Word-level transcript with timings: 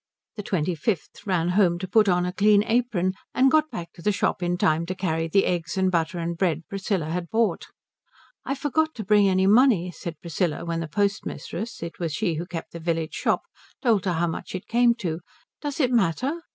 The 0.35 0.41
twenty 0.41 0.73
fifth 0.73 1.27
ran 1.27 1.49
home 1.49 1.77
to 1.77 1.87
put 1.87 2.09
on 2.09 2.25
a 2.25 2.33
clean 2.33 2.63
apron, 2.63 3.13
and 3.35 3.51
got 3.51 3.69
back 3.69 3.93
to 3.93 4.01
the 4.01 4.11
shop 4.11 4.41
in 4.41 4.57
time 4.57 4.83
to 4.87 4.95
carry 4.95 5.27
the 5.27 5.45
eggs 5.45 5.77
and 5.77 5.91
butter 5.91 6.17
and 6.17 6.35
bread 6.35 6.63
Priscilla 6.67 7.11
had 7.11 7.29
bought. 7.29 7.67
"I 8.43 8.55
forgot 8.55 8.95
to 8.95 9.03
bring 9.03 9.29
any 9.29 9.45
money," 9.45 9.91
said 9.91 10.19
Priscilla 10.19 10.65
when 10.65 10.79
the 10.79 10.87
postmistress 10.87 11.83
it 11.83 11.99
was 11.99 12.13
she 12.15 12.33
who 12.33 12.47
kept 12.47 12.71
the 12.71 12.79
village 12.79 13.13
shop 13.13 13.41
told 13.83 14.05
her 14.05 14.13
how 14.13 14.25
much 14.25 14.55
it 14.55 14.65
came 14.67 14.95
to. 14.95 15.19
"Does 15.61 15.79
it 15.79 15.91
matter?" 15.91 16.33